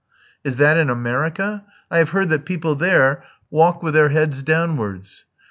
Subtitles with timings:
[0.43, 1.63] "Is that in America?
[1.91, 5.25] I have heard that people there walk with their heads downwards."